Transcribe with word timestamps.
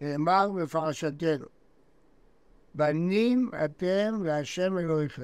נאמר 0.00 0.50
בפרשתנו, 0.50 1.46
בנים 2.74 3.50
אתם 3.64 4.22
להשם 4.24 4.78
אלוהיכם. 4.78 5.22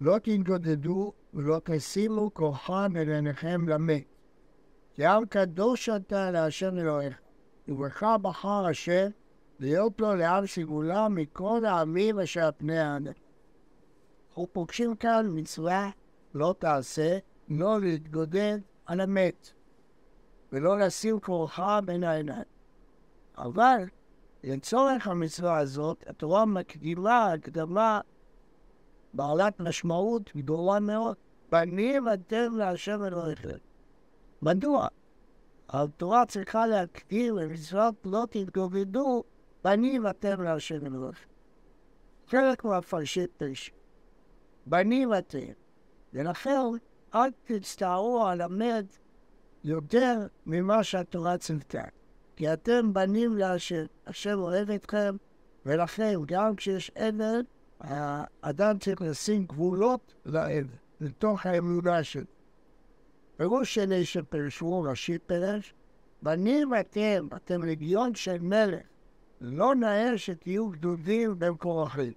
לא 0.00 0.18
תתגודדו 0.18 1.12
ולא 1.34 1.60
תשימו 1.64 2.34
כוחם 2.34 2.92
אל 2.96 3.10
עיניכם 3.10 3.68
למת. 3.68 4.04
כי 4.94 5.06
עם 5.06 5.26
קדוש 5.26 5.88
אתה 5.88 6.30
להשם 6.30 6.78
אלוהיך, 6.78 7.18
ובך 7.68 8.02
בחר 8.22 8.66
השם 8.66 9.08
להיות 9.60 10.00
לו 10.00 10.14
לעם 10.14 10.46
סגולה 10.46 11.08
מכל 11.08 11.64
העמים 11.64 12.20
אשר 12.20 12.50
פני 12.56 12.78
האדם. 12.78 13.12
אנחנו 14.28 14.46
פוגשים 14.52 14.96
כאן 14.96 15.26
מצווה 15.30 15.90
לא 16.34 16.54
תעשה, 16.58 17.18
לא 17.48 17.80
להתגודד 17.80 18.58
על 18.86 19.00
המת, 19.00 19.50
ולא 20.52 20.78
לשים 20.78 21.20
כורחה 21.20 21.80
בין 21.80 22.04
העיניים. 22.04 22.55
אבל 23.38 23.84
לצורך 24.44 25.06
המצווה 25.06 25.58
הזאת, 25.58 26.04
התורה 26.06 26.44
מקדימה 26.44 27.32
הקדמה 27.32 28.00
בעלת 29.14 29.60
משמעות 29.60 30.30
גדולה 30.36 30.80
מאוד. 30.80 31.16
בנים 31.52 32.08
אתם 32.14 32.56
להשם 32.56 33.04
אלוהיכם. 33.04 33.48
מדוע? 34.42 34.88
התורה 35.68 36.26
צריכה 36.26 36.66
להקדים 36.66 37.36
למצוות 37.36 37.94
לא 38.04 38.26
תתגודדו, 38.30 39.24
בנים 39.64 40.06
אתם 40.06 40.42
להשם 40.42 40.86
אלוהיכם. 40.86 41.28
חלק 42.28 42.64
מהפרשית 42.64 43.30
תשע. 43.36 43.72
בנים 44.66 45.14
אתם. 45.14 45.52
ולכן 46.12 46.60
אל 47.14 47.30
תצטערו 47.44 48.26
על 48.26 48.40
המת 48.40 48.98
יותר 49.64 50.26
ממה 50.46 50.84
שהתורה 50.84 51.38
ציוותה. 51.38 51.82
כי 52.36 52.52
אתם 52.52 52.92
בנים 52.92 53.36
להשם, 53.36 53.84
השם 54.06 54.38
אוהב 54.38 54.70
אתכם, 54.70 55.16
ולכן 55.66 56.14
גם 56.26 56.56
כשיש 56.56 56.90
עבד, 56.94 57.42
האדם 57.80 58.78
צריך 58.78 59.02
לשים 59.02 59.44
גבולות 59.44 60.14
לעבד, 60.24 60.64
לתוך 61.00 61.46
האמונה 61.46 62.04
שלו. 62.04 62.24
פירוש 63.36 63.74
שני 63.74 64.04
שפרשו 64.04 64.82
ראשי 64.82 65.18
פרש, 65.18 65.74
בנים 66.22 66.74
אתם, 66.80 67.28
אתם 67.36 67.62
לגיון 67.62 68.14
של 68.14 68.38
מלך, 68.38 68.80
לא 69.40 69.74
נאה 69.74 70.18
שתהיו 70.18 70.68
גדודים 70.68 71.38
במקורכים. 71.38 72.12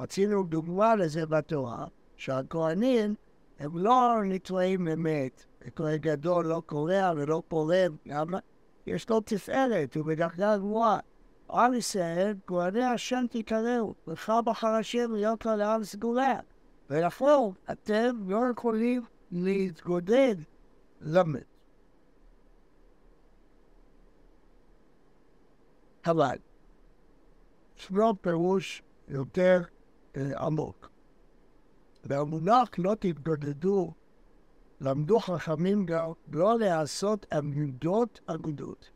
רצינו 0.00 0.42
דוגמה 0.42 0.96
לזה 0.96 1.26
בתורה, 1.26 1.86
שהכהנים 2.16 3.14
הם 3.58 3.78
לא 3.78 4.20
נתראים 4.24 4.88
אמת. 4.88 5.44
כהן 5.76 5.96
גדול 5.96 6.46
לא 6.46 6.62
קורע 6.66 7.12
ולא 7.16 7.42
פורם, 7.48 7.96
למה? 8.06 8.38
יש 8.86 9.10
לו 9.10 9.20
תפארת, 9.20 9.96
הוא 9.96 10.06
בדרגה 10.06 10.56
גבוהה. 10.56 10.98
עם 11.50 11.74
ישראל, 11.74 12.34
כהני 12.46 12.84
השם 12.84 13.24
תקראו, 13.30 13.94
לך 14.06 14.32
בחר 14.44 14.68
השם 14.68 15.12
להיות 15.12 15.46
לה 15.46 15.56
לעם 15.56 15.84
סגולה. 15.84 16.40
ולכן 16.90 17.24
אתם 17.72 18.30
לא 18.30 18.40
יכולים 18.52 19.02
להתגודד 19.32 20.36
למת. 21.00 21.44
אבל, 26.06 26.36
ישנו 27.78 28.22
פירוש 28.22 28.82
יותר 29.08 29.62
אה, 30.16 30.46
עמוק. 30.46 30.90
והמונח 32.04 32.68
לא 32.78 32.94
תתגודדו, 32.94 33.92
למדו 34.84 35.18
חכמים 35.18 35.86
גם 35.86 36.12
לא 36.32 36.58
לעשות 36.58 37.26
עמידות 37.32 38.20
אגודות. 38.26 38.90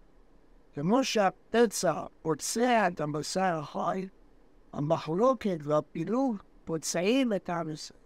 כמו 0.75 1.05
שהפצע 1.05 2.05
פוצע 2.23 2.89
את 2.89 3.01
הבשר 3.01 3.59
החי, 3.63 4.09
המחלוקת 4.73 5.59
והפילוג 5.63 6.37
פוצעים 6.65 7.33
את 7.33 7.51
עם 7.51 7.71
ישראל. 7.71 8.01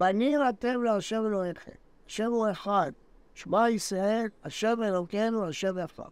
בנים 0.00 0.40
אתם 0.48 0.82
להשם 0.82 1.26
אלוהיכם, 1.26 1.70
השם 2.06 2.30
הוא 2.30 2.50
אחד, 2.50 2.92
שמע 3.34 3.70
ישראל, 3.70 4.28
השם 4.44 4.82
אלוקינו, 4.82 5.44
השם 5.44 5.78
אחד. 5.78 6.10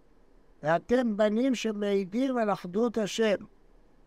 ואתם 0.62 1.16
בנים 1.16 1.54
שמעידים 1.54 2.37
על 2.37 2.53
אחדות 2.53 2.98
השם, 2.98 3.37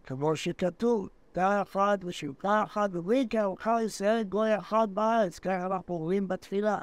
כמו 0.04 0.36
שכתוב, 0.36 1.10
תא 1.34 1.62
אחד 1.62 1.98
ושבטה 2.04 2.64
אחת, 2.64 2.90
ובלי 2.94 3.28
כערך 3.30 3.68
ישראל 3.86 4.24
גוי 4.24 4.58
אחד 4.58 4.88
בארץ, 4.94 5.40
ככה 5.40 5.66
אנחנו 5.66 5.98
רואים 5.98 6.28
בתפילה. 6.28 6.78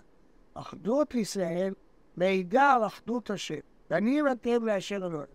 אחדות 0.55 1.15
ישראל 1.15 1.75
מעידה 2.17 2.73
על 2.73 2.87
אחדות 2.87 3.31
השם. 3.31 3.59
ואני 3.91 4.21
אתם 4.33 4.67
לאשר 4.67 4.97
אלוהים. 4.97 5.27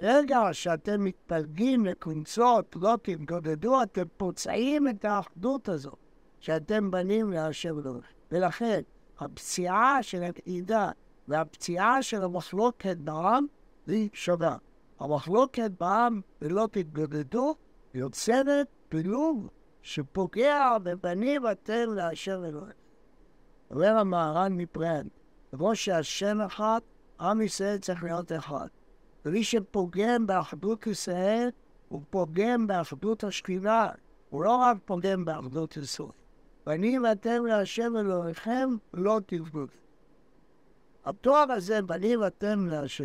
ברגע 0.00 0.40
שאתם 0.52 1.04
מתפלגים 1.04 1.86
לקבוצות, 1.86 2.76
לא 2.76 2.98
תתגודדו, 3.02 3.82
אתם 3.82 4.02
פוצעים 4.16 4.88
את 4.88 5.04
האחדות 5.04 5.68
הזאת, 5.68 5.98
שאתם 6.40 6.90
בנים 6.90 7.32
להשם 7.32 7.78
אלוהים. 7.78 8.02
ולכן, 8.30 8.80
הפציעה 9.18 10.02
של 10.02 10.22
העידה 10.22 10.90
והפציעה 11.28 12.02
של 12.02 12.22
המחלוקת 12.22 12.96
בעם 12.96 13.46
היא 13.86 14.08
שווה. 14.12 14.56
המחלוקת 15.00 15.70
בעם 15.80 16.20
ולא 16.42 16.68
תתגודדו 16.70 17.54
יוצרת 17.94 18.66
פילוג 18.88 19.48
שפוגע 19.82 20.78
בבנים 20.82 21.42
אתם 21.52 21.94
להשם 21.94 22.44
אלוהים. 22.44 22.76
אומר 23.70 23.96
המהר"ן 23.96 24.52
מפרן, 24.52 25.06
כמו 25.50 25.76
שהשם 25.76 26.40
אחד, 26.40 26.80
עם 27.20 27.40
ישראל 27.40 27.78
צריך 27.78 28.02
להיות 28.04 28.32
אחד. 28.32 28.66
ומי 29.24 29.44
שפוגם 29.44 30.26
באחדות 30.26 30.86
ישראל, 30.86 31.48
הוא 31.88 32.02
פוגם 32.10 32.66
באחדות 32.66 33.24
השכינה, 33.24 33.88
הוא 34.30 34.44
לא 34.44 34.56
רק 34.56 34.76
פוגם 34.84 35.24
באחדות 35.24 35.76
ישראל. 35.76 36.08
ואני 36.66 36.98
ואתם 36.98 37.46
להשם 37.46 37.96
אלוהיכם 37.96 38.68
לא 38.94 39.20
תבגוד. 39.26 39.68
התואר 41.04 41.52
הזה, 41.52 41.82
בנים 41.82 42.26
אתם 42.26 42.66
להשם, 42.66 43.04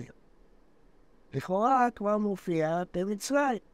לכאורה 1.33 1.87
כבר 1.95 2.17
מופיע 2.17 2.83
במצרים. 2.93 3.68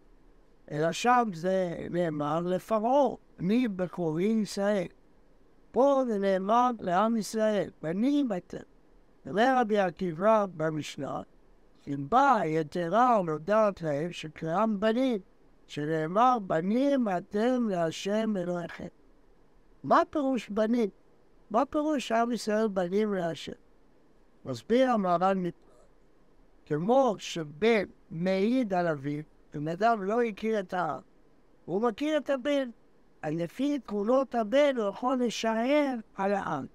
אלא 0.72 0.92
שם 0.92 1.30
זה 1.34 1.88
נאמר 1.92 2.40
לפרעה, 2.40 3.16
אני 3.40 3.68
בכורי 3.68 4.24
ישראל. 4.24 4.88
פה 5.72 6.03
זה 6.08 6.18
נאמר 6.18 6.70
לעם 6.80 7.18
ישראל, 7.18 7.70
בנים 7.81 8.30
אתם. 8.38 8.58
אומר 9.28 9.56
רבי 9.58 9.78
עקיבא 9.78 10.46
במשנה, 10.58 11.22
אם 11.88 12.09
באה 12.09 12.48
יתרה 12.48 13.20
ונודעת 13.20 13.81
להם 13.81 14.12
שקראם 14.12 14.80
בנים, 14.80 15.20
שנאמר 15.68 16.38
בנים 16.48 17.08
אתם 17.18 17.68
להשם 17.70 18.38
אלוהיכם. 18.38 18.88
מה 19.84 20.02
פירוש 20.09 20.50
בנים? 20.50 20.90
מה 21.50 21.66
פירוש 21.66 22.12
עם 22.12 22.32
ישראל 22.32 22.68
בנים 22.68 23.14
להשם? 23.14 23.52
מסביר 24.46 24.92
המהר"ן 24.92 25.44
כמו 26.66 27.16
שבן 27.18 27.84
מעיד 28.09 28.74
על 28.74 28.88
אביו, 28.88 29.24
בן 29.55 29.67
אדם 29.67 30.03
לא 30.03 30.21
הכיר 30.21 30.59
את 30.59 30.73
האב, 30.73 31.01
הוא 31.66 31.81
מכיר 31.81 32.17
את 32.17 32.29
הבן. 32.29 32.69
אז 33.21 33.33
לפי 33.33 33.79
תכונות 33.79 34.35
הבן 34.35 34.77
הוא 34.77 34.89
יכול 34.89 35.23
לשער 35.23 35.95
על 36.16 36.33
העם. 36.33 36.66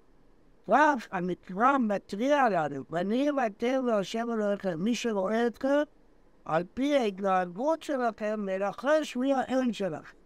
רב 0.69 0.99
המקרא 1.11 1.77
מתריע 1.77 2.49
לנו, 2.49 2.83
בנים 2.89 3.35
אתם 3.47 3.83
והשם 3.87 4.31
אלוהיכם, 4.31 4.79
מי 4.79 4.95
שרואה 4.95 5.47
אתכם, 5.47 5.81
על 6.45 6.63
פי 6.73 6.97
ההתנהגות 6.97 7.83
שלכם, 7.83 8.39
מנחש 8.39 9.15
מי 9.15 9.33
האל 9.33 9.71
שלכם. 9.71 10.17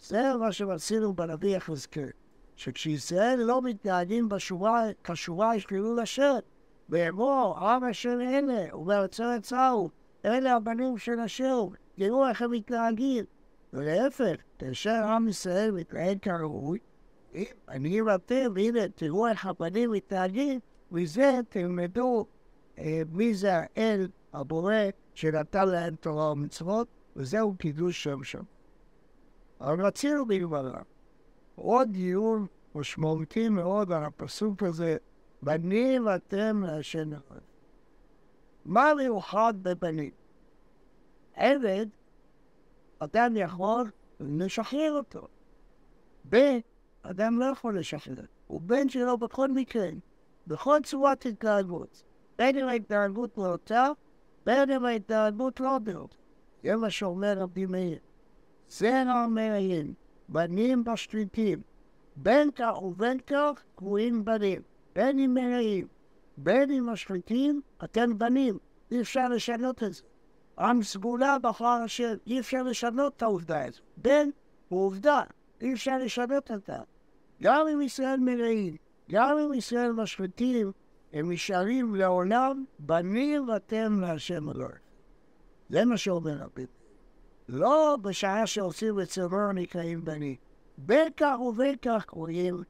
זה 0.00 0.22
מה 0.40 0.52
שרצינו 0.52 1.14
בנביא 1.14 1.56
יחזקאל, 1.56 2.10
שכשישראל 2.56 3.38
לא 3.38 3.62
מתנהגים 3.62 4.28
בשורה, 4.28 4.84
כשורה 5.04 5.56
יש 5.56 5.66
חילול 5.66 6.00
השם, 6.00 6.38
ואמור, 6.88 7.58
עם 7.58 7.84
אשר 7.84 8.18
אלה, 8.20 8.76
ובארצות 8.76 9.42
צרו, 9.42 9.90
אלה 10.26 10.54
הבנים 10.54 10.98
של 10.98 11.20
אשר, 11.20 11.64
תראו 11.96 12.28
איך 12.28 12.42
הם 12.42 12.50
מתנהגים. 12.50 13.24
ולהפך, 13.72 14.36
כאשר 14.58 15.04
עם 15.04 15.28
ישראל 15.28 15.70
מתנהג 15.70 16.18
כראוי, 16.22 16.78
אני 17.68 18.02
ואתם, 18.02 18.56
הנה, 18.56 18.88
תראו 18.94 19.28
איך 19.28 19.46
הבנים 19.46 19.90
מתנהגים, 19.90 20.60
מזה 20.90 21.40
תלמדו 21.48 22.26
אה, 22.78 23.02
מי 23.12 23.34
זה 23.34 23.50
האל 23.54 24.08
הבורא 24.32 24.74
שנתן 25.14 25.68
להם 25.68 25.94
תורה 25.94 26.32
ומצוות, 26.32 26.88
וזהו 27.16 27.54
קידוש 27.58 28.02
שם 28.02 28.24
שם. 28.24 28.42
אבל 29.60 29.80
רצינו 29.80 30.26
בגמרא 30.26 30.80
עוד 31.54 31.88
דיון 31.92 32.46
משמעותי 32.74 33.48
מאוד 33.48 33.92
על 33.92 34.04
הפסוק 34.04 34.62
הזה, 34.62 34.96
בנים 35.42 36.06
אתם 36.14 36.62
להשם 36.66 37.12
אחד. 37.12 37.40
מה 38.66 38.94
מיוחד 38.96 39.54
בבנים? 39.62 40.10
עבד, 41.34 41.86
אדם 42.98 43.36
יכול 43.36 43.90
לשחרר 44.20 44.92
אותו. 44.96 45.28
בן, 46.24 46.58
אדם 47.02 47.38
לא 47.38 47.44
יכול 47.44 47.78
לשחרר. 47.78 48.24
הוא 48.46 48.60
בן 48.60 48.88
שלו 48.88 49.18
בכל 49.18 49.52
מקרה, 49.52 49.88
בכל 50.46 50.78
צורת 50.84 51.26
התנהגות. 51.26 52.02
בין 52.38 52.58
אם 52.58 52.68
ההתנהגות 52.68 53.38
נאותה, 53.38 53.88
בין 54.46 54.70
אם 54.70 54.84
ההתנהגות 54.84 55.60
לא 55.60 55.78
דעות. 55.78 56.16
זה 56.62 56.76
מה 56.76 56.90
שאומר 56.90 57.38
רבי 57.38 57.66
מאיר. 57.66 57.98
זרע 58.68 59.26
מרעים, 59.30 59.94
בנים 60.28 60.84
בשליטים. 60.84 61.60
בין 62.16 62.50
כך 62.50 62.82
ובין 62.82 63.20
כך 63.20 63.62
קבועים 63.74 64.24
בנים. 64.24 64.62
בין 64.94 65.18
אם 65.18 65.34
מרעים, 65.34 65.86
בין 66.36 66.70
אם 66.70 66.86
משליטים, 66.86 67.60
אתם 67.84 68.18
בנים. 68.18 68.58
אי 68.90 69.00
אפשר 69.00 69.28
לשנות 69.28 69.82
את 69.82 69.92
זה. 69.92 70.02
עם 70.58 70.82
סגולה 70.82 71.38
בחר 71.38 71.64
השם, 71.64 72.14
אי 72.26 72.40
אפשר 72.40 72.62
לשנות 72.62 73.16
את 73.16 73.22
העובדה 73.22 73.64
הזו. 73.64 73.82
בן 73.96 74.28
הוא 74.68 74.86
עובדה, 74.86 75.22
אי 75.60 75.72
אפשר 75.72 75.98
לשנות 75.98 76.50
אותה. 76.50 76.78
גם 77.42 77.66
אם 77.72 77.80
ישראל 77.80 78.20
מרעים, 78.20 78.76
גם 79.10 79.38
אם 79.38 79.54
ישראל 79.54 79.92
משחיתים, 79.92 80.72
הם 81.12 81.32
נשארים 81.32 81.94
לעולם 81.94 82.64
בנים 82.78 83.46
אתם 83.56 84.00
להשם 84.00 84.50
אלוהים. 84.50 84.76
זה 85.68 85.84
מה 85.84 85.96
שאומר 85.96 86.36
רבי. 86.38 86.66
לא 87.48 87.96
בשעה 88.02 88.46
שעושים 88.46 89.00
את 89.00 89.08
צרור 89.08 89.52
נקראים 89.52 90.04
בנים. 90.04 90.36
בין 90.78 91.12
כך 91.16 91.40
ובין 91.40 91.76
כך 91.82 92.04
קוראים 92.04 92.62